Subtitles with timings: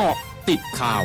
[0.00, 0.18] เกาะ
[0.48, 1.04] ติดข่าว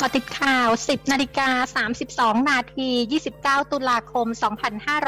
[0.00, 1.84] กาะติดข่าว 10 นาฬิกา
[2.34, 2.90] 32 นาที
[3.30, 4.26] 29 ตุลาคม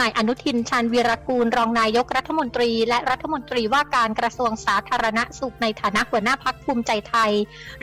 [0.00, 7.32] นายอนุทินชาญวีรกูล รองนายกรัฐมนตรี และรัฐมนตรีว่าการกระทรวงสาธารณสุขในฐานะหัวหน้าพักภูมิใจไทย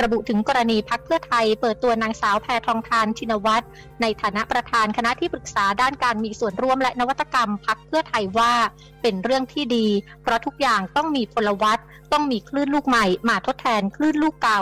[0.02, 3.66] ระบุถึงกรณีพักเพื่อไทย เปิดตัวนางสาวแพทองทานชินวัตร
[4.02, 8.54] ในฐานะประธานคณะที่ปรึกษาด้านการมีส่วนร่วมและนวัตกรรมพักเพื่อไทยว่า
[9.02, 9.88] เป็นเรื่องที่ดี
[10.22, 11.80] เพราะทุกอย่างต้องมีพลวัต
[12.12, 14.62] ต้องมีคลื่นลูกใหม่มาทดแทนคลื่นลูกเก่า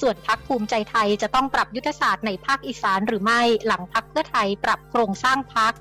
[0.00, 5.74] ส่วนพักภูมิใจไทยจะต้องปรับยุทธศาสตร์ในภาคอีสานหรือไม่หลังพักเพื่อไทยปรับโครงสร้างพัก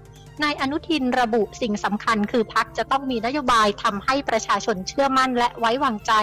[0.43, 6.13] นายอนุทินระบุสิ่งสำคัญคือพักจะต้องมีนโยบายทำให้ประชาชนเชื่อมั่นและไว้วางใจ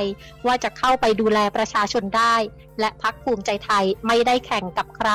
[0.46, 2.36] ว่าจะเข้าไปดูแลประชาชนได้
[2.80, 5.10] และพักภูมิใจไทยไม่ได้แข่งกับใคร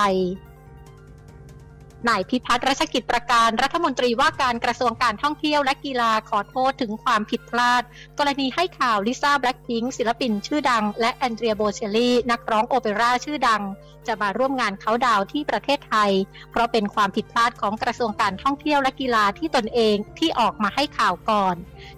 [2.10, 7.84] นายพิพัฒน์รัชกิจประการรัฐมนตรีว่าการกระทรวงการท่องเที่ยวและกีฬาขอโทษถึงความผิดพลาด
[8.20, 13.62] กรณีให้ข่าวลิซ่าแบล็กพิงศิลปินชื่อดัง และแอนเดรียโบเชลลี่นักร้องโอเปร่าชื่อดัง
[14.08, 16.12] จะมาร่วมงานเขาดาวที่ประเทศไทย
[16.52, 21.56] เพราะเป็นความผิดพลาดของกระทรวงการท่องเที่ยวและกีฬาที่ตนเองที่ออกมาให้ข่าวก่อน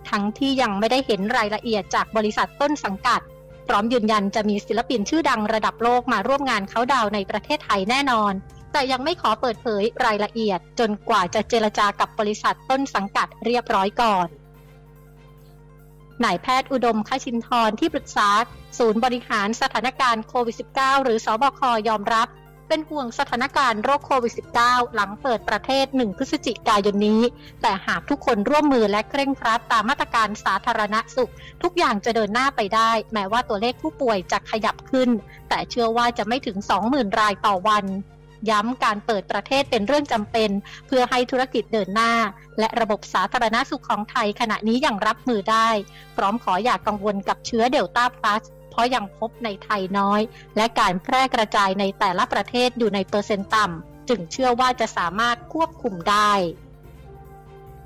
[0.10, 3.22] ทั้งที่ยังไม่ได้เห็นรายละเอียดจากบริษัทต้นสังกัด
[3.68, 8.34] พร้อมยืนยันจะมีศิลปินชื่อดังระดับโลกมาร่วมงานเขาดาวในประเทศไทยแน่นอน
[8.78, 14.28] แต่ยังไม่ขอเปิดเผยรายละเอียด จนกว่าจะเจรจากับบริษัทต้นสังกัดเรียบร้อยก่อน
[16.24, 18.30] นายแพทย์อุดมคชินทร์ที่ปรึกษา
[18.78, 22.28] ศูนย์บริหารสถานการณ์โควิด -19 หรือสอบคยอมรับ
[22.68, 24.34] เป็นห่วงสถานการณ์โรคโควิด
[24.64, 27.22] -19 หลังเปิดประเทศ 1 พฤศจิกายนนี้
[27.62, 31.32] แต่หากทุกคนร่วมมือและเคร่งครัดตามมาตรการสาธารณสุข
[31.64, 35.10] ทุกอย่างจะเดินหน้าไปได้ แม้ว่าตัวเลขผู้ป่วยจะขยับขึ้น
[35.50, 37.86] แต่เชื่อว่าจะไม่ถึง 20,000 รายต่อวัน
[38.50, 40.50] ย้ำการเปิดประเทศเป็นเรื่องจำเป็น
[40.88, 42.14] เพื่อให้ธุรกิจเดินหน้า
[42.60, 45.70] และระบบสาธารณสุขของไทยขณะนี้ยังรับมือได้
[46.16, 50.22] พร้อมขออย่ากกังวลกับเชื้อเดลต้าพลัสเพราะยังพบในไทยน้อย
[50.58, 56.34] และการแพร่กระจายในแต่ละประเทศอยู่ในเปอร์เซ็นต์ต่ำจึงเชื่อว่าจะสามารถควบคุมได้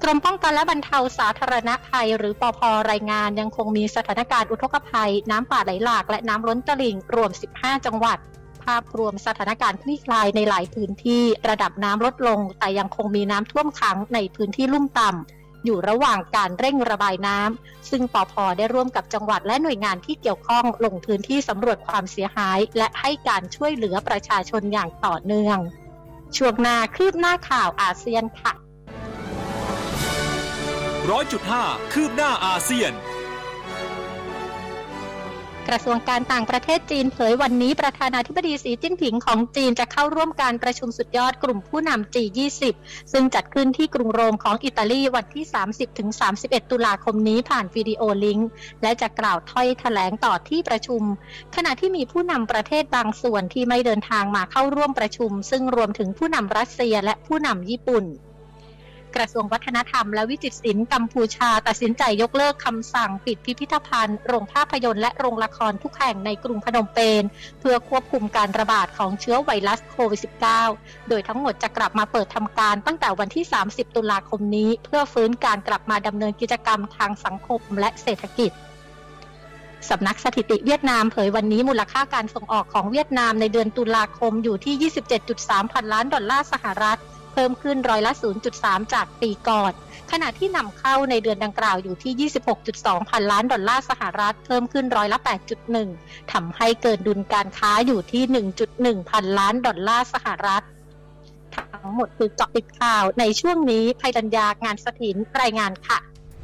[0.03, 2.59] กรมป้องกันและบรรเทาสาธารณภัย หรือปอพ
[2.91, 8.17] รายงานยังคงมีสถานการณ์อุทกภัย น้ำป่าไหลหลากและน้ำล้นตลิ่งรวม 15 จังหวัด
[8.65, 25.57] ภาพรวมสถานการณ์คลี่คลายในหลายพื้นที่ระดับน้ำลดลง แต่ยังคงมีน้ำท่วมขังในพื้นที่ลุ่มต่ำอยู่ระหว่างการเร่งระบายน้ำซึ่งปอพอได้ร่วมกับจังหวัดและหน่วยงานที่เกี่ยวข้องลงพื้นที่สำรวจความเสียหาย และให้การช่วยเหลือประชาชนอย่างต่อเนื่อง
[26.37, 28.53] ช่วงหน้าคืบหน้าข่าวอาเซียนค่ะ
[31.09, 32.91] ร้อยจุดห้าคืบหน้าอาเซียน
[35.73, 42.61] ระทรวงการต่างประเทศจีนเผยวันนี้ประธานาธิบดีสีจิ้นผิงของจีนจะเข้าร่วมการประชุมสุดยอดกลุ่มผู้นำ G20
[43.11, 45.45] ซึ่งจัดขึ้นที่กรุงโรมของอิตาลีวันที่
[46.07, 48.49] 30-31 ตุลาคมนี้ผ่านวิดีโอลิงก์
[48.81, 51.01] และจะกล่าวถ้อยแถลงต่อที่ประชุม
[51.55, 58.05] ขณะที่มีผู้นำประเทศบางส่วนที่ไม่เดินทางมาเข้าร่วมประชุม ซึ่งรวมถึงผู้นำรัสเซียและผู้นำญี่ปุ่น
[59.15, 67.23] กระทรวงวัฒนธรรมและวิจิตรศิลป์กัมพูชา ตัดสินใจยกเลิกคำสั่งปิดพิพิธภัณฑ์ โรงภาพยนตร์และโรงละครทุกแห่งในกรุงพนมเปญ
[67.59, 70.21] เพื่อควบคุมการระบาดของเชื้อไวรัสโควิด
[70.65, 78.53] -19 โดยทั้งหมดจะกลับมาเปิดทำการตั้งแต่วันที่ 30 ตุลาคมนี้ เพื่อฟื้นการกลับมาดำเนินกิจกรรมทางสังคมและเศรษฐกิจ
[79.89, 84.91] สำนักสถิติเวียดนามเผยวันนี้มูลค่าการส่งออกของเวียดนามในเดือนตุลาคมอยู่ที่
[85.29, 86.99] 27.3 พันล้านดอลลาร์สหรัฐ
[87.33, 88.11] เพิ่มขึ้นร้อยละ
[88.53, 89.73] 0.3 จากปีก่อน
[90.11, 92.29] ขณะที่นำเข้าในเดือนดังกล่าวอยู่ที่
[92.67, 95.19] 26.2 พันล้านดอลลาร์สหรัฐ เพิ่มขึ้นร้อยละ
[95.75, 98.23] 8.1 ทำให้เกินดุลการค้าอยู่ที่
[98.67, 100.63] 1.1 พันล้านดอลลาร์สหรัฐ
[101.55, 105.99] ทั้งหมดคือเกาะติดข่าวในช่วงนี้ภัยดัญญางานสถินรายงานค่ะ